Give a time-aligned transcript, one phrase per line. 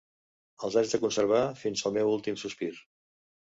[0.67, 2.73] Els haig de conservar fins al meu últim sospir.